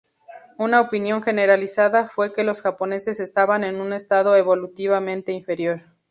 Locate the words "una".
0.57-0.81